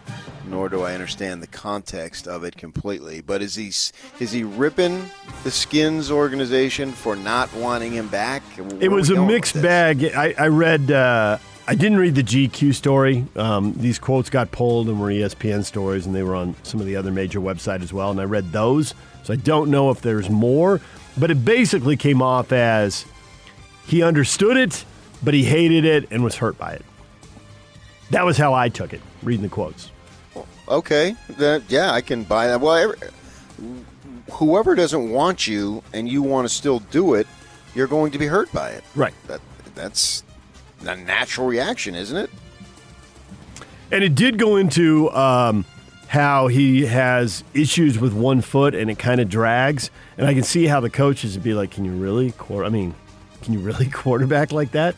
nor 0.48 0.68
do 0.68 0.82
I 0.82 0.94
understand 0.94 1.42
the 1.42 1.46
context 1.46 2.26
of 2.26 2.44
it 2.44 2.56
completely. 2.56 3.20
But 3.20 3.42
is 3.42 3.54
he 3.54 3.68
is 3.68 4.32
he 4.32 4.44
ripping 4.44 5.04
the 5.42 5.50
Skins 5.50 6.10
organization 6.10 6.92
for 6.92 7.16
not 7.16 7.52
wanting 7.54 7.92
him 7.92 8.08
back? 8.08 8.42
Where 8.56 8.82
It 8.82 8.90
was 8.90 9.10
a 9.10 9.24
mixed 9.24 9.60
bag. 9.60 10.04
I, 10.04 10.34
I 10.38 10.48
read. 10.48 10.90
Uh, 10.90 11.38
I 11.66 11.74
didn't 11.74 11.96
read 11.96 12.14
the 12.14 12.22
GQ 12.22 12.74
story. 12.74 13.24
Um, 13.36 13.72
these 13.74 13.98
quotes 13.98 14.28
got 14.28 14.50
pulled 14.50 14.88
and 14.88 15.00
were 15.00 15.08
ESPN 15.08 15.64
stories, 15.64 16.04
and 16.04 16.14
they 16.14 16.22
were 16.22 16.34
on 16.34 16.54
some 16.62 16.78
of 16.78 16.84
the 16.84 16.96
other 16.96 17.10
major 17.10 17.40
websites 17.40 17.82
as 17.82 17.90
well. 17.90 18.10
And 18.10 18.20
I 18.20 18.24
read 18.24 18.52
those, 18.52 18.92
so 19.22 19.32
I 19.32 19.36
don't 19.36 19.70
know 19.70 19.90
if 19.90 20.02
there's 20.02 20.28
more. 20.28 20.82
But 21.16 21.30
it 21.30 21.42
basically 21.42 21.96
came 21.96 22.20
off 22.20 22.52
as 22.52 23.06
he 23.86 24.02
understood 24.02 24.58
it, 24.58 24.84
but 25.22 25.32
he 25.32 25.44
hated 25.44 25.86
it 25.86 26.08
and 26.10 26.22
was 26.22 26.36
hurt 26.36 26.58
by 26.58 26.72
it. 26.72 26.84
That 28.10 28.26
was 28.26 28.36
how 28.36 28.52
I 28.52 28.68
took 28.68 28.92
it, 28.92 29.00
reading 29.22 29.42
the 29.42 29.48
quotes. 29.48 29.90
Okay, 30.68 31.14
that 31.30 31.62
yeah, 31.68 31.92
I 31.92 32.00
can 32.00 32.24
buy 32.24 32.46
that. 32.46 32.60
Well, 32.60 32.74
every, 32.74 32.96
whoever 34.30 34.74
doesn't 34.74 35.10
want 35.10 35.46
you 35.46 35.82
and 35.92 36.08
you 36.08 36.22
want 36.22 36.48
to 36.48 36.54
still 36.54 36.80
do 36.90 37.14
it, 37.14 37.26
you're 37.74 37.86
going 37.86 38.12
to 38.12 38.18
be 38.18 38.26
hurt 38.26 38.50
by 38.52 38.70
it. 38.70 38.84
Right. 38.94 39.14
That 39.26 39.40
that's 39.74 40.22
a 40.86 40.96
natural 40.96 41.46
reaction, 41.46 41.94
isn't 41.94 42.16
it? 42.16 42.30
And 43.90 44.02
it 44.02 44.14
did 44.14 44.38
go 44.38 44.56
into 44.56 45.10
um, 45.10 45.64
how 46.08 46.46
he 46.48 46.86
has 46.86 47.44
issues 47.52 47.98
with 47.98 48.12
one 48.12 48.40
foot 48.40 48.74
and 48.74 48.90
it 48.90 48.98
kind 48.98 49.20
of 49.20 49.28
drags. 49.28 49.90
And 50.16 50.26
I 50.26 50.34
can 50.34 50.42
see 50.42 50.66
how 50.66 50.80
the 50.80 50.90
coaches 50.90 51.34
would 51.34 51.44
be 51.44 51.54
like, 51.54 51.70
"Can 51.70 51.84
you 51.84 51.92
really? 51.92 52.32
I 52.50 52.68
mean, 52.70 52.94
can 53.42 53.52
you 53.52 53.60
really 53.60 53.86
quarterback 53.90 54.50
like 54.52 54.72
that?" 54.72 54.94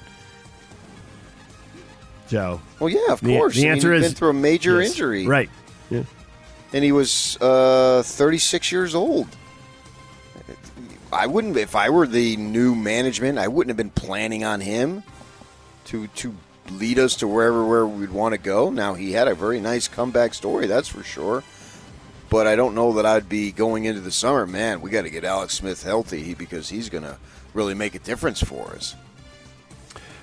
Joe. 2.28 2.60
Well, 2.80 2.88
yeah, 2.88 3.12
of 3.12 3.20
The- 3.20 3.36
course. 3.36 3.54
the 3.54 3.60
I 3.60 3.64
mean, 3.64 3.72
answer 3.72 3.94
he's 3.94 4.02
is 4.04 4.08
been 4.12 4.16
through 4.16 4.30
a 4.30 4.34
major 4.34 4.80
yes. 4.82 4.90
injury, 4.92 5.26
Right. 5.26 5.50
Yeah. 5.90 6.02
And 6.72 6.84
he 6.84 6.92
was 6.92 7.38
uh, 7.40 8.02
36 8.04 8.72
years 8.72 8.94
old. 8.94 9.28
I 11.12 11.26
wouldn't, 11.26 11.56
if 11.56 11.76
I 11.76 11.90
were 11.90 12.06
the 12.06 12.36
new 12.36 12.74
management, 12.74 13.38
I 13.38 13.48
wouldn't 13.48 13.70
have 13.70 13.76
been 13.76 13.90
planning 13.90 14.44
on 14.44 14.60
him 14.60 15.02
to 15.86 16.08
to 16.08 16.34
lead 16.72 16.98
us 16.98 17.14
to 17.16 17.28
wherever 17.28 17.64
where 17.64 17.86
we'd 17.86 18.10
want 18.10 18.32
to 18.32 18.38
go. 18.38 18.70
Now 18.70 18.94
he 18.94 19.12
had 19.12 19.28
a 19.28 19.34
very 19.34 19.60
nice 19.60 19.86
comeback 19.86 20.34
story, 20.34 20.66
that's 20.66 20.88
for 20.88 21.04
sure. 21.04 21.44
But 22.28 22.48
I 22.48 22.56
don't 22.56 22.74
know 22.74 22.92
that 22.94 23.06
I'd 23.06 23.28
be 23.28 23.52
going 23.52 23.84
into 23.84 24.00
the 24.00 24.10
summer. 24.10 24.46
Man, 24.48 24.80
we 24.80 24.90
got 24.90 25.02
to 25.02 25.10
get 25.10 25.22
Alex 25.24 25.54
Smith 25.54 25.84
healthy 25.84 26.34
because 26.34 26.68
he's 26.68 26.88
going 26.88 27.04
to 27.04 27.16
really 27.54 27.74
make 27.74 27.94
a 27.94 28.00
difference 28.00 28.42
for 28.42 28.72
us. 28.72 28.96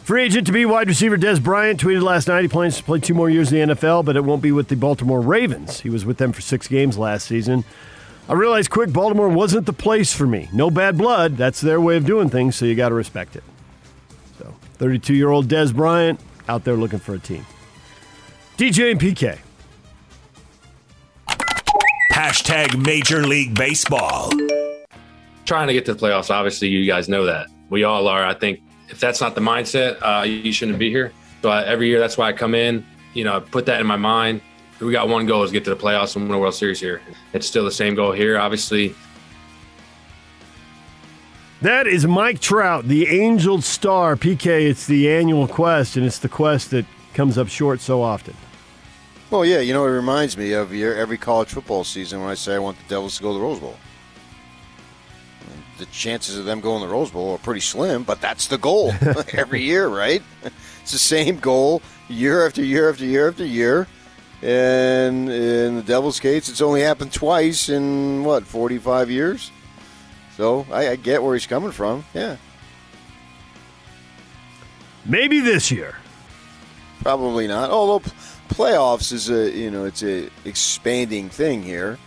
Free 0.03 0.23
agent 0.23 0.45
to 0.47 0.51
be 0.51 0.65
wide 0.65 0.89
receiver 0.89 1.17
Dez 1.17 1.41
Bryant 1.41 1.79
tweeted 1.79 2.01
last 2.01 2.27
night 2.27 2.41
he 2.41 2.49
plans 2.49 2.75
to 2.75 2.83
play 2.83 2.99
two 2.99 3.13
more 3.13 3.29
years 3.29 3.53
in 3.53 3.69
the 3.69 3.73
NFL, 3.73 4.03
but 4.03 4.17
it 4.17 4.25
won't 4.25 4.41
be 4.41 4.51
with 4.51 4.67
the 4.67 4.75
Baltimore 4.75 5.21
Ravens. 5.21 5.79
He 5.79 5.89
was 5.89 6.03
with 6.03 6.17
them 6.17 6.33
for 6.33 6.41
six 6.41 6.67
games 6.67 6.97
last 6.97 7.25
season. 7.25 7.63
I 8.27 8.33
realized 8.33 8.69
quick 8.69 8.91
Baltimore 8.91 9.29
wasn't 9.29 9.65
the 9.65 9.71
place 9.71 10.13
for 10.13 10.27
me. 10.27 10.49
No 10.51 10.69
bad 10.69 10.97
blood. 10.97 11.37
That's 11.37 11.61
their 11.61 11.79
way 11.79 11.95
of 11.95 12.05
doing 12.05 12.29
things, 12.29 12.57
so 12.57 12.65
you 12.65 12.75
got 12.75 12.89
to 12.89 12.95
respect 12.95 13.37
it. 13.37 13.45
So, 14.37 14.53
32 14.73 15.13
year 15.13 15.29
old 15.29 15.47
Dez 15.47 15.73
Bryant 15.73 16.19
out 16.49 16.65
there 16.65 16.75
looking 16.75 16.99
for 16.99 17.13
a 17.13 17.19
team. 17.19 17.45
DJ 18.57 18.91
and 18.91 18.99
PK. 18.99 19.39
Hashtag 22.11 22.85
Major 22.85 23.25
League 23.25 23.55
Baseball. 23.55 24.31
trying 25.45 25.67
to 25.67 25.73
get 25.73 25.85
to 25.85 25.93
the 25.93 25.99
playoffs. 26.05 26.29
Obviously, 26.29 26.67
you 26.67 26.85
guys 26.85 27.07
know 27.07 27.23
that. 27.23 27.47
We 27.69 27.85
all 27.85 28.09
are. 28.09 28.25
I 28.25 28.33
think 28.33 28.59
if 28.93 28.99
that's 28.99 29.19
not 29.19 29.33
the 29.33 29.41
mindset, 29.41 29.97
uh, 30.03 30.21
you 30.21 30.51
shouldn't 30.51 30.77
be 30.77 30.91
here. 30.91 31.11
So 31.41 31.49
I, 31.49 31.65
every 31.65 31.87
year, 31.87 31.99
that's 31.99 32.15
why 32.15 32.29
I 32.29 32.33
come 32.33 32.53
in. 32.53 32.85
You 33.15 33.23
know, 33.23 33.37
I 33.37 33.39
put 33.39 33.65
that 33.65 33.81
in 33.81 33.87
my 33.87 33.95
mind. 33.97 34.41
We 34.79 34.91
got 34.91 35.09
one 35.09 35.25
goal 35.25 35.43
is 35.43 35.51
get 35.51 35.63
to 35.63 35.71
the 35.71 35.75
playoffs 35.75 36.15
and 36.15 36.25
win 36.25 36.35
a 36.35 36.39
World 36.39 36.53
Series 36.53 36.79
here. 36.79 37.01
It's 37.33 37.47
still 37.47 37.65
the 37.65 37.71
same 37.71 37.95
goal 37.95 38.11
here. 38.11 38.37
Obviously, 38.37 38.93
That 41.61 41.87
is 41.87 42.05
Mike 42.05 42.39
Trout, 42.39 42.87
the 42.87 43.07
Angel 43.07 43.61
Star. 43.61 44.15
PK, 44.15 44.69
it's 44.69 44.85
the 44.85 45.09
annual 45.09 45.47
quest, 45.47 45.97
and 45.97 46.05
it's 46.05 46.19
the 46.19 46.29
quest 46.29 46.69
that 46.71 46.85
comes 47.15 47.37
up 47.37 47.47
short 47.47 47.81
so 47.81 48.01
often. 48.03 48.35
Well, 49.31 49.43
yeah, 49.43 49.61
you 49.61 49.73
know, 49.73 49.85
it 49.85 49.89
reminds 49.89 50.37
me 50.37 50.51
of 50.53 50.71
your, 50.71 50.93
every 50.93 51.17
college 51.17 51.49
football 51.49 51.83
season 51.83 52.19
when 52.21 52.29
I 52.29 52.35
say 52.35 52.53
I 52.53 52.59
want 52.59 52.77
the 52.77 52.83
Devils 52.89 53.17
to 53.17 53.23
go 53.23 53.33
to 53.33 53.39
the 53.39 53.43
Rose 53.43 53.59
Bowl. 53.59 53.77
The 55.77 55.85
chances 55.87 56.37
of 56.37 56.45
them 56.45 56.61
going 56.61 56.81
to 56.81 56.87
the 56.87 56.93
Rose 56.93 57.11
Bowl 57.11 57.33
are 57.33 57.39
pretty 57.39 57.61
slim, 57.61 58.03
but 58.03 58.21
that's 58.21 58.47
the 58.47 58.57
goal 58.57 58.93
every 59.33 59.61
year, 59.61 59.87
right? 59.87 60.21
It's 60.81 60.91
the 60.91 60.99
same 60.99 61.37
goal 61.39 61.81
year 62.07 62.45
after 62.45 62.63
year 62.63 62.89
after 62.89 63.05
year 63.05 63.29
after 63.29 63.45
year. 63.45 63.87
And 64.41 65.29
in 65.29 65.77
the 65.77 65.83
Devils' 65.83 66.19
case, 66.19 66.49
it's 66.49 66.61
only 66.61 66.81
happened 66.81 67.13
twice 67.13 67.69
in 67.69 68.23
what, 68.23 68.43
45 68.43 69.09
years? 69.09 69.51
So 70.35 70.65
I, 70.71 70.89
I 70.89 70.95
get 70.97 71.23
where 71.23 71.33
he's 71.33 71.47
coming 71.47 71.71
from. 71.71 72.03
Yeah, 72.13 72.37
Maybe 75.05 75.39
this 75.39 75.69
year. 75.71 75.95
probably 77.01 77.47
not. 77.47 77.69
Although 77.69 77.99
playoffs 78.49 79.11
is 79.11 79.29
a 79.29 79.51
you 79.51 79.69
know 79.69 79.85
it's 79.85 80.03
a 80.03 80.29
expanding 80.45 81.29
thing 81.29 81.61
here, 81.61 81.97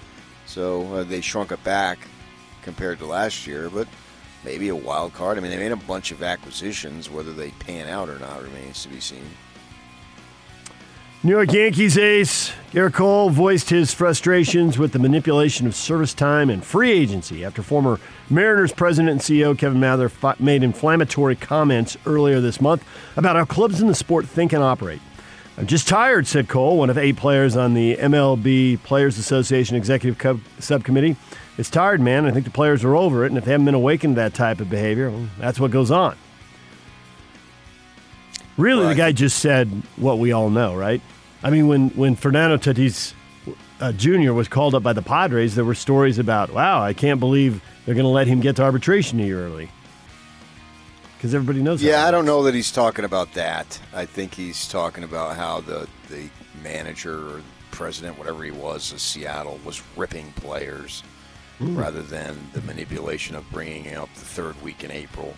so 0.46 0.94
uh, 0.94 1.04
they 1.04 1.20
shrunk 1.20 1.52
it 1.52 1.62
back 1.62 1.99
compared 2.66 2.99
to 2.99 3.06
last 3.06 3.46
year. 3.46 3.70
But 3.70 3.88
maybe 4.44 4.68
a 4.68 4.76
wild 4.76 5.14
card. 5.14 5.38
I 5.38 5.40
mean, 5.40 5.50
they 5.50 5.56
made 5.56 5.73
a 5.73 5.76
bunch 5.76 6.11
of 6.11 6.23
acquisitions. 6.23 7.08
Whether 7.08 7.32
they 7.32 7.52
pan 7.52 7.88
out 7.88 8.11
or 8.11 8.18
not 8.18 8.42
remains 8.42 8.82
to 8.82 8.90
be 8.90 9.00
seen. 9.00 9.25
New 11.23 11.32
York 11.32 11.52
Yankees 11.52 11.99
ace 11.99 12.52
Gerrit 12.73 12.92
Cole 12.92 13.30
voiced 13.30 13.70
his 13.70 13.92
frustrations 13.92 14.78
with 14.78 14.92
the 14.92 14.99
manipulation 14.99 15.66
of 15.66 15.75
service 15.75 16.14
time 16.14 16.50
and 16.50 16.62
free 16.62 16.92
agency 16.92 17.44
after 17.44 17.62
former 17.62 17.99
Mariners 18.30 18.70
president 18.70 19.11
and 19.11 19.20
CEO 19.20 19.58
Kevin 19.58 19.80
Mather 19.80 20.08
made 20.38 20.62
inflammatory 20.62 21.35
comments 21.35 21.96
earlier 22.06 22.40
this 22.40 22.61
month 22.61 22.85
about 23.16 23.35
how 23.35 23.44
clubs 23.44 23.80
in 23.80 23.88
the 23.88 23.94
sport 23.94 24.28
think 24.28 24.52
and 24.52 24.62
operate. 24.62 25.00
I'm 25.58 25.66
just 25.66 25.88
tired, 25.88 26.26
said 26.26 26.48
Cole, 26.48 26.76
one 26.76 26.90
of 26.90 26.98
eight 26.98 27.16
players 27.16 27.56
on 27.56 27.72
the 27.72 27.96
MLB 27.96 28.82
Players 28.82 29.16
Association 29.16 29.75
Executive 29.75 30.18
Cub- 30.18 30.40
Subcommittee. 30.58 31.16
It's 31.56 31.70
tired, 31.70 32.00
man. 32.00 32.26
I 32.26 32.30
think 32.30 32.44
the 32.44 32.50
players 32.50 32.84
are 32.84 32.94
over 32.94 33.25
it, 33.25 33.28
and 33.28 33.38
if 33.38 33.46
they 33.46 33.52
haven't 33.52 33.64
been 33.64 33.75
awakened 33.75 34.16
to 34.16 34.20
that 34.20 34.34
type 34.34 34.60
of 34.60 34.68
behavior, 34.68 35.10
well, 35.10 35.28
that's 35.38 35.58
what 35.58 35.70
goes 35.70 35.90
on. 35.90 36.16
Really, 38.58 38.80
Well, 38.80 38.88
the 38.90 38.94
guy 38.96 39.12
just 39.12 39.38
said 39.38 39.68
what 39.96 40.18
we 40.18 40.32
all 40.32 40.50
know, 40.50 40.75
right? 40.75 41.00
I 41.42 41.50
mean, 41.50 41.68
when 41.68 41.88
when 41.90 42.16
Fernando 42.16 42.56
Tatis 42.56 43.14
uh, 43.80 43.92
Jr. 43.92 44.32
was 44.32 44.48
called 44.48 44.75
up 44.75 44.82
by 44.82 44.92
the 44.92 45.02
Padres, 45.02 45.54
there 45.54 45.64
were 45.64 45.75
stories 45.75 46.18
about, 46.18 46.52
wow, 46.52 46.82
I 46.82 46.92
can't 46.92 47.20
believe 47.20 47.62
they're 47.84 47.94
going 47.94 48.04
to 48.04 48.10
let 48.10 48.26
him 48.26 48.40
get 48.40 48.56
to 48.56 48.62
arbitration 48.62 49.20
a 49.20 49.25
year 49.25 49.46
early. 49.46 49.70
Because 51.16 51.35
everybody 51.35 51.62
knows. 51.62 51.82
Yeah, 51.82 52.04
I 52.06 52.11
don't 52.11 52.25
know 52.26 52.42
that 52.44 52.54
he's 52.54 52.70
talking 52.70 53.04
about 53.04 53.32
that. 53.35 53.80
I 53.94 54.04
think 54.06 54.35
he's 54.35 54.68
talking 54.68 55.04
about 55.04 55.37
how 55.37 55.61
the 55.61 55.88
the 56.11 56.28
manager 56.62 57.28
or 57.37 57.42
president, 57.70 58.18
whatever 58.18 58.44
he 58.44 58.50
was, 58.50 58.92
of 58.92 59.00
Seattle, 59.00 59.58
was 59.64 59.82
ripping 59.96 60.32
players 60.32 61.02
rather 61.58 62.02
than 62.02 62.37
the 62.52 62.61
manipulation 62.62 63.35
of 63.35 63.50
bringing 63.50 63.94
up 63.96 64.12
the 64.14 64.20
third 64.20 64.61
week 64.62 64.85
in 64.85 64.90
April. 64.90 65.35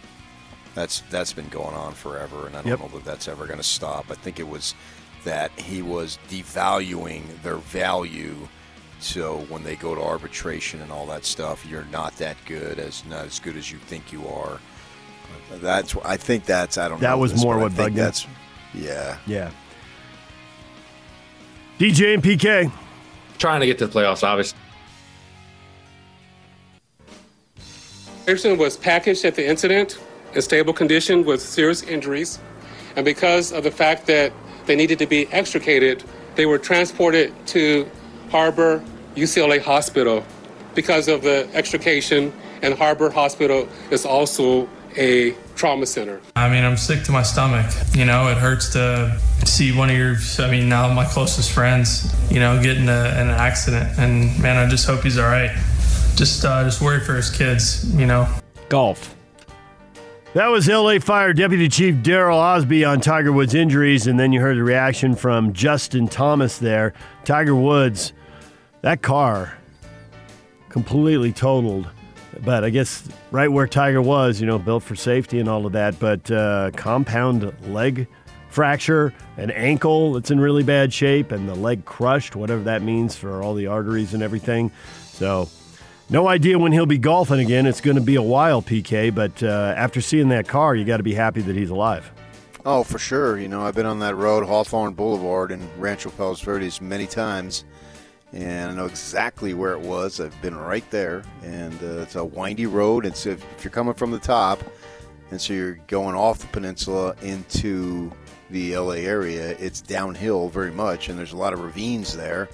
That's 0.75 1.01
that's 1.11 1.33
been 1.33 1.49
going 1.49 1.75
on 1.77 1.93
forever, 1.95 2.47
and 2.47 2.57
I 2.57 2.63
don't 2.63 2.69
Yep. 2.71 2.81
know 2.81 2.89
that 2.99 3.05
that's 3.05 3.29
ever 3.29 3.47
going 3.47 3.59
to 3.59 3.65
stop. 3.65 4.07
I 4.11 4.15
think 4.15 4.41
it 4.41 4.49
was 4.49 4.75
that 5.25 5.51
he 5.59 5.81
was 5.83 6.19
devaluing 6.29 7.23
their 7.43 7.57
value. 7.57 8.49
So 9.01 9.39
when 9.49 9.63
they 9.63 9.77
go 9.77 9.95
to 9.95 10.01
arbitration 10.03 10.81
and 10.83 10.91
all 10.91 11.07
that 11.07 11.25
stuff, 11.25 11.65
you're 11.65 11.85
not 11.93 12.17
that 12.19 12.37
good 12.47 12.81
as 12.81 13.05
not 13.05 13.25
as 13.27 13.39
good 13.39 13.57
as 13.57 13.71
you 13.71 13.79
think 13.79 14.13
you 14.13 14.27
are. 14.27 14.59
That's 15.61 15.97
I 16.05 16.17
think 16.17 16.45
that's 16.45 16.79
I 16.79 16.89
don't. 16.89 17.01
That 17.01 17.11
know 17.11 17.19
was 17.19 17.33
this, 17.33 17.43
more 17.43 17.55
but 17.55 17.61
I 17.61 17.63
what 17.63 17.73
think 17.73 17.79
bugged 17.79 17.97
you? 17.97 18.03
That's 18.03 18.27
yeah. 18.75 19.19
Yeah. 19.27 19.51
DJ 21.79 22.15
and 22.15 22.23
PK. 22.23 22.71
trying 23.39 23.61
to 23.61 23.67
get 23.67 23.79
to 23.79 23.87
the 23.87 23.93
playoffs. 23.93 24.23
Obviously, 24.23 24.59
Anderson 28.27 28.59
was 28.59 28.77
packaged 28.77 29.25
at 29.25 29.35
the 29.35 29.47
incident 29.49 29.99
in 30.35 30.43
stable 30.43 30.73
condition 30.73 31.25
with 31.25 31.41
serious 31.41 31.83
injuries. 31.83 32.39
And 32.97 33.05
because 33.05 33.53
of 33.53 33.65
the 33.65 33.71
fact 33.71 34.07
that 34.07 34.33
they 34.67 34.77
needed 34.77 34.99
to 34.99 35.07
be 35.07 35.27
extricated, 35.33 36.05
they 36.35 36.47
were 36.47 36.59
transported 36.59 37.33
to 37.49 37.89
Harbor 38.31 38.83
UCLA 39.15 39.61
Hospital. 39.61 40.25
Because 40.75 41.09
of 41.09 41.23
the 41.23 41.49
extrication, 41.55 42.33
and 42.63 42.75
Harbor 42.75 43.11
Hospital 43.11 43.69
is 43.91 44.05
also 44.05 44.69
a 44.97 45.35
trauma 45.55 45.87
center. 45.87 46.21
I 46.37 46.49
mean, 46.49 46.65
I'm 46.65 46.77
sick 46.77 47.03
to 47.05 47.13
my 47.13 47.23
stomach. 47.23 47.67
You 47.95 48.05
know, 48.05 48.29
it 48.29 48.37
hurts 48.37 48.73
to 48.73 49.19
see 49.45 49.77
one 49.77 49.91
of 49.91 49.97
your, 49.97 50.17
I 50.39 50.51
mean, 50.51 50.69
now 50.69 50.93
my 50.93 51.05
closest 51.05 51.53
friends, 51.53 52.15
you 52.31 52.41
know, 52.41 52.63
get 52.63 52.77
in, 52.77 52.89
a, 52.89 53.09
in 53.21 53.29
an 53.29 53.31
accident. 53.31 53.99
And 53.99 54.41
man, 54.41 54.57
I 54.57 54.69
just 54.69 54.87
hope 54.87 55.03
he's 55.03 55.19
all 55.19 55.27
right. 55.27 55.51
Just, 56.15 56.45
uh, 56.45 56.65
just 56.65 56.81
worry 56.81 57.01
for 57.01 57.15
his 57.15 57.31
kids, 57.31 57.95
you 57.95 58.07
know. 58.07 58.29
Golf. 58.69 59.15
That 60.35 60.49
was 60.49 60.69
LA 60.69 60.99
Fire 60.99 61.33
Deputy 61.33 61.69
Chief 61.69 61.95
Daryl 61.97 62.37
Osby 62.37 62.85
on 62.85 63.01
Tiger 63.01 63.33
Woods' 63.33 63.55
injuries, 63.55 64.07
and 64.07 64.21
then 64.21 64.31
you 64.31 64.41
heard 64.41 64.59
the 64.59 64.63
reaction 64.63 65.15
from 65.15 65.53
Justin 65.55 66.07
Thomas 66.07 66.59
there. 66.59 66.93
Tiger 67.25 67.55
Woods, 67.55 68.13
that 68.83 69.01
car 69.01 69.57
completely 70.69 71.33
totaled. 71.33 71.89
But 72.45 72.65
I 72.65 72.71
guess 72.71 73.07
right 73.31 73.49
where 73.49 73.67
Tiger 73.67 74.01
was, 74.01 74.41
you 74.41 74.47
know, 74.47 74.59
built 74.59 74.83
for 74.83 74.95
safety 74.95 75.41
and 75.41 75.49
all 75.49 75.67
of 75.67 75.73
that. 75.73 75.99
But 75.99 76.31
uh, 76.31 76.71
compound 76.77 77.53
leg 77.69 78.07
fracture, 78.51 79.13
an 79.37 79.51
ankle 79.51 80.15
that's 80.15 80.31
in 80.31 80.41
really 80.41 80.63
bad 80.63 80.93
shape, 80.93 81.33
and 81.33 81.49
the 81.49 81.55
leg 81.55 81.85
crushed, 81.85 82.37
whatever 82.37 82.63
that 82.65 82.83
means 82.83 83.17
for 83.17 83.43
all 83.43 83.55
the 83.55 83.67
arteries 83.67 84.15
and 84.15 84.23
everything. 84.23 84.71
So, 85.05 85.49
no 86.11 86.29
idea 86.29 86.59
when 86.59 86.73
he'll 86.73 86.87
be 86.87 86.99
golfing 86.99 87.41
again. 87.41 87.67
It's 87.67 87.81
going 87.81 87.97
to 87.97 88.03
be 88.03 88.15
a 88.15 88.23
while, 88.23 88.63
PK. 88.63 89.15
But 89.15 89.43
uh, 89.43 89.75
after 89.77 90.01
seeing 90.01 90.29
that 90.31 90.49
car, 90.49 90.75
you 90.75 90.85
got 90.85 90.97
to 90.99 91.03
be 91.03 91.15
happy 91.15 91.43
that 91.43 91.55
he's 91.55 91.71
alive. 91.71 92.11
Oh, 92.65 92.83
for 92.83 92.99
sure. 92.99 93.39
You 93.39 93.49
know, 93.49 93.63
I've 93.63 93.75
been 93.75 93.87
on 93.87 93.99
that 94.01 94.15
road, 94.15 94.45
Hawthorne 94.45 94.95
Boulevard 94.95 95.53
in 95.53 95.69
Rancho 95.79 96.11
Palos 96.11 96.41
Verdes, 96.41 96.81
many 96.81 97.07
times, 97.07 97.65
and 98.33 98.71
I 98.71 98.75
know 98.75 98.87
exactly 98.87 99.55
where 99.55 99.73
it 99.73 99.81
was. 99.81 100.21
I've 100.21 100.41
been 100.43 100.57
right 100.57 100.89
there, 100.91 101.23
and 101.43 101.75
uh, 101.83 102.03
it's 102.03 102.17
a 102.17 102.25
windy 102.25 102.67
road. 102.67 103.07
It's 103.07 103.27
if, 103.27 103.45
if 103.57 103.65
you're 103.65 103.71
coming 103.71 103.95
from 103.95 104.11
the 104.11 104.19
top, 104.19 104.63
and 105.31 105.41
so 105.41 105.53
you're 105.53 105.79
going 105.87 106.15
off 106.15 106.39
the 106.39 106.47
peninsula 106.49 107.15
into 107.23 108.13
the 108.51 108.77
LA 108.77 108.95
area. 108.95 109.57
It's 109.59 109.81
downhill 109.81 110.49
very 110.49 110.71
much, 110.71 111.09
and 111.09 111.19
there's 111.19 111.33
a 111.33 111.37
lot 111.37 111.53
of 111.53 111.61
ravines 111.61 112.17
there. 112.17 112.49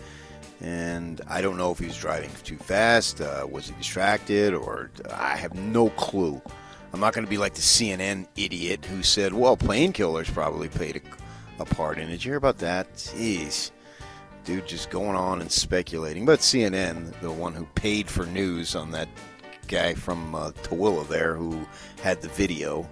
And 0.60 1.20
I 1.28 1.40
don't 1.40 1.58
know 1.58 1.72
if 1.72 1.78
he 1.78 1.86
was 1.86 1.96
driving 1.96 2.30
too 2.42 2.56
fast, 2.56 3.20
uh, 3.20 3.46
was 3.50 3.68
he 3.68 3.74
distracted, 3.74 4.54
or 4.54 4.90
I 5.12 5.36
have 5.36 5.54
no 5.54 5.90
clue. 5.90 6.40
I'm 6.92 7.00
not 7.00 7.12
going 7.12 7.24
to 7.26 7.30
be 7.30 7.38
like 7.38 7.54
the 7.54 7.60
CNN 7.60 8.28
idiot 8.36 8.84
who 8.84 9.02
said, 9.02 9.32
well, 9.32 9.56
plane 9.56 9.92
killers 9.92 10.30
probably 10.30 10.68
played 10.68 11.02
a, 11.58 11.62
a 11.62 11.64
part 11.64 11.98
in 11.98 12.08
it. 12.08 12.24
You 12.24 12.30
hear 12.30 12.36
about 12.36 12.58
that? 12.58 12.94
Jeez. 12.94 13.72
Dude, 14.44 14.66
just 14.66 14.90
going 14.90 15.16
on 15.16 15.40
and 15.40 15.50
speculating. 15.50 16.26
But 16.26 16.40
CNN, 16.40 17.18
the 17.20 17.32
one 17.32 17.54
who 17.54 17.64
paid 17.74 18.08
for 18.08 18.26
news 18.26 18.76
on 18.76 18.90
that 18.90 19.08
guy 19.68 19.94
from 19.94 20.34
uh, 20.34 20.50
Tooele 20.62 21.08
there 21.08 21.34
who 21.34 21.66
had 22.02 22.20
the 22.20 22.28
video. 22.28 22.86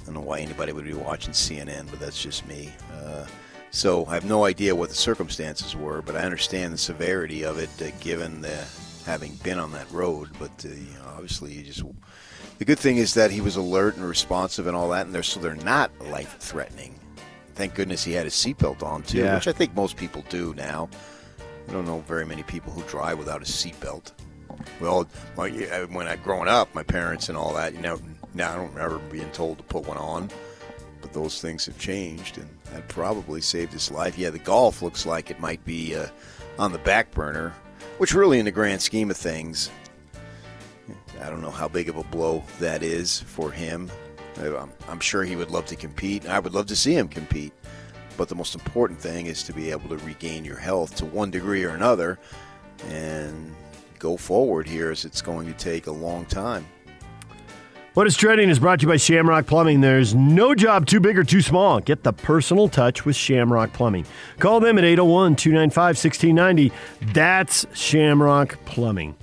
I 0.00 0.04
don't 0.06 0.14
know 0.14 0.20
why 0.22 0.40
anybody 0.40 0.72
would 0.72 0.86
be 0.86 0.94
watching 0.94 1.34
CNN, 1.34 1.90
but 1.90 2.00
that's 2.00 2.22
just 2.22 2.46
me. 2.46 2.72
Uh, 2.94 3.26
so 3.70 4.06
I 4.06 4.14
have 4.14 4.24
no 4.24 4.44
idea 4.44 4.74
what 4.74 4.88
the 4.88 4.94
circumstances 4.94 5.76
were, 5.76 6.00
but 6.00 6.16
I 6.16 6.20
understand 6.20 6.72
the 6.72 6.78
severity 6.78 7.44
of 7.44 7.58
it 7.58 7.70
uh, 7.82 7.90
given 8.00 8.40
the 8.40 8.64
having 9.04 9.34
been 9.42 9.58
on 9.58 9.72
that 9.72 9.90
road. 9.90 10.30
But 10.38 10.64
uh, 10.64 10.68
you 10.68 10.98
know, 10.98 11.08
obviously, 11.08 11.52
you 11.52 11.62
just 11.64 11.82
the 12.58 12.64
good 12.64 12.78
thing 12.78 12.96
is 12.96 13.14
that 13.14 13.30
he 13.30 13.40
was 13.40 13.56
alert 13.56 13.96
and 13.96 14.08
responsive 14.08 14.66
and 14.66 14.76
all 14.76 14.88
that, 14.90 15.06
and 15.06 15.14
they're 15.14 15.22
so 15.22 15.40
they're 15.40 15.54
not 15.54 15.90
life 16.06 16.38
threatening. 16.38 16.94
Thank 17.54 17.74
goodness 17.74 18.02
he 18.04 18.12
had 18.12 18.24
his 18.24 18.34
seatbelt 18.34 18.82
on 18.82 19.02
too, 19.02 19.18
Yeah. 19.18 19.34
which 19.36 19.48
I 19.48 19.52
think 19.52 19.74
most 19.74 19.96
people 19.96 20.24
do 20.28 20.54
now. 20.56 20.88
I 21.68 21.72
don't 21.72 21.86
know 21.86 22.00
very 22.06 22.26
many 22.26 22.42
people 22.42 22.72
who 22.72 22.82
drive 22.82 23.18
without 23.18 23.40
a 23.42 23.44
seatbelt. 23.44 24.12
Well, 24.80 25.06
when 25.36 26.06
I 26.08 26.16
growing 26.16 26.48
up, 26.48 26.74
my 26.74 26.82
parents 26.82 27.28
and 27.28 27.38
all 27.38 27.54
that, 27.54 27.74
you 27.74 27.80
know, 27.80 27.98
now 28.34 28.52
I 28.52 28.56
don't 28.56 28.72
remember 28.74 28.98
being 29.10 29.30
told 29.30 29.58
to 29.58 29.64
put 29.64 29.86
one 29.86 29.96
on. 29.96 30.30
But 31.00 31.12
those 31.12 31.40
things 31.40 31.66
have 31.66 31.78
changed, 31.78 32.38
and 32.38 32.48
that 32.72 32.88
probably 32.88 33.40
saved 33.42 33.72
his 33.74 33.90
life. 33.90 34.16
Yeah, 34.16 34.30
the 34.30 34.38
golf 34.38 34.80
looks 34.80 35.04
like 35.04 35.30
it 35.30 35.38
might 35.38 35.62
be 35.64 35.94
uh, 35.94 36.06
on 36.58 36.72
the 36.72 36.78
back 36.78 37.10
burner, 37.10 37.52
which 37.98 38.14
really, 38.14 38.38
in 38.38 38.46
the 38.46 38.50
grand 38.50 38.80
scheme 38.80 39.10
of 39.10 39.16
things, 39.16 39.70
I 41.22 41.28
don't 41.30 41.42
know 41.42 41.50
how 41.50 41.68
big 41.68 41.88
of 41.90 41.96
a 41.98 42.04
blow 42.04 42.42
that 42.58 42.82
is 42.82 43.20
for 43.20 43.50
him. 43.50 43.90
I'm, 44.38 44.56
um, 44.56 44.72
I'm 44.88 45.00
sure 45.00 45.24
he 45.24 45.36
would 45.36 45.50
love 45.50 45.66
to 45.66 45.76
compete. 45.76 46.28
I 46.28 46.38
would 46.38 46.54
love 46.54 46.66
to 46.66 46.76
see 46.76 46.96
him 46.96 47.08
compete. 47.08 47.52
But 48.16 48.28
the 48.28 48.34
most 48.34 48.54
important 48.54 49.00
thing 49.00 49.26
is 49.26 49.42
to 49.44 49.52
be 49.52 49.70
able 49.70 49.88
to 49.88 49.96
regain 49.98 50.44
your 50.44 50.58
health 50.58 50.96
to 50.96 51.04
one 51.04 51.30
degree 51.30 51.64
or 51.64 51.70
another 51.70 52.18
and 52.88 53.54
go 53.98 54.16
forward 54.16 54.68
here 54.68 54.90
as 54.90 55.04
it's 55.04 55.22
going 55.22 55.46
to 55.46 55.52
take 55.54 55.86
a 55.86 55.92
long 55.92 56.24
time. 56.26 56.66
What 57.94 58.08
is 58.08 58.16
trending 58.16 58.50
is 58.50 58.58
brought 58.58 58.80
to 58.80 58.86
you 58.86 58.88
by 58.88 58.96
Shamrock 58.96 59.46
Plumbing. 59.46 59.80
There's 59.80 60.16
no 60.16 60.52
job 60.52 60.84
too 60.86 60.98
big 60.98 61.16
or 61.16 61.22
too 61.22 61.40
small. 61.40 61.78
Get 61.78 62.02
the 62.02 62.12
personal 62.12 62.68
touch 62.68 63.04
with 63.04 63.14
Shamrock 63.14 63.72
Plumbing. 63.72 64.04
Call 64.40 64.58
them 64.58 64.78
at 64.78 64.84
801 64.84 65.36
295 65.36 65.84
1690. 65.96 66.72
That's 67.12 67.66
Shamrock 67.72 68.58
Plumbing. 68.64 69.14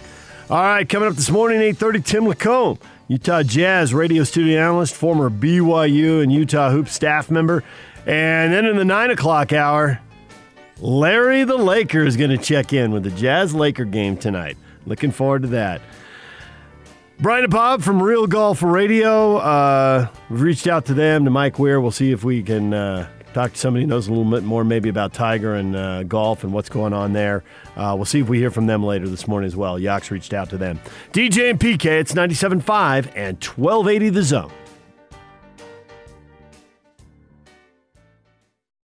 All 0.49 0.61
right, 0.61 0.87
coming 0.87 1.09
up 1.09 1.15
this 1.15 1.29
morning, 1.29 1.59
8.30, 1.59 2.05
Tim 2.05 2.27
Lacombe, 2.27 2.79
Utah 3.11 3.43
Jazz 3.43 3.93
radio 3.93 4.23
studio 4.23 4.61
analyst, 4.61 4.95
former 4.95 5.29
BYU 5.29 6.23
and 6.23 6.31
Utah 6.31 6.71
Hoop 6.71 6.87
staff 6.87 7.29
member. 7.29 7.61
And 8.05 8.53
then 8.53 8.65
in 8.65 8.77
the 8.77 8.85
9 8.85 9.11
o'clock 9.11 9.51
hour, 9.51 9.99
Larry 10.79 11.43
the 11.43 11.57
Laker 11.57 12.05
is 12.05 12.15
going 12.15 12.29
to 12.29 12.37
check 12.37 12.71
in 12.71 12.91
with 12.91 13.03
the 13.03 13.11
Jazz 13.11 13.53
Laker 13.53 13.83
game 13.83 14.15
tonight. 14.15 14.55
Looking 14.85 15.11
forward 15.11 15.41
to 15.41 15.49
that. 15.49 15.81
Brian 17.19 17.43
and 17.43 17.51
Bob 17.51 17.81
from 17.81 18.01
Real 18.01 18.27
Golf 18.27 18.63
Radio. 18.63 19.35
Uh, 19.39 20.07
we've 20.29 20.41
reached 20.41 20.67
out 20.67 20.85
to 20.85 20.93
them, 20.93 21.25
to 21.25 21.31
Mike 21.31 21.59
Weir. 21.59 21.81
We'll 21.81 21.91
see 21.91 22.13
if 22.13 22.23
we 22.23 22.41
can 22.41 22.73
uh, 22.73 23.09
talk 23.33 23.53
to 23.53 23.57
somebody 23.57 23.83
who 23.83 23.89
knows 23.89 24.07
a 24.07 24.13
little 24.13 24.29
bit 24.29 24.43
more 24.43 24.63
maybe 24.63 24.89
about 24.89 25.13
Tiger 25.13 25.55
and 25.55 25.75
uh, 25.75 26.03
golf 26.03 26.43
and 26.43 26.53
what's 26.53 26.69
going 26.69 26.93
on 26.93 27.13
there. 27.13 27.43
Uh, 27.75 27.93
we'll 27.95 28.05
see 28.05 28.19
if 28.19 28.29
we 28.29 28.37
hear 28.37 28.51
from 28.51 28.67
them 28.67 28.83
later 28.83 29.07
this 29.07 29.27
morning 29.27 29.47
as 29.47 29.55
well. 29.55 29.79
Yachts 29.79 30.11
reached 30.11 30.33
out 30.33 30.49
to 30.49 30.57
them. 30.57 30.79
DJ 31.13 31.49
and 31.49 31.59
PK, 31.59 31.85
it's 31.85 32.13
97.5 32.13 33.07
and 33.15 33.43
1280 33.43 34.09
The 34.09 34.23
Zone. 34.23 34.51